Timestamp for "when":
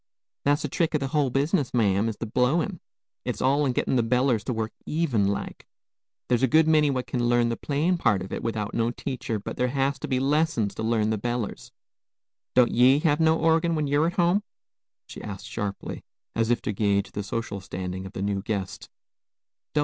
13.75-13.85